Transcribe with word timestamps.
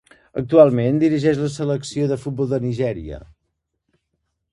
Actualment 0.41 0.95
dirigeix 1.03 1.41
la 1.41 1.49
selecció 1.55 2.07
de 2.13 2.17
futbol 2.23 2.49
de 2.53 2.61
Nigèria. 2.65 3.21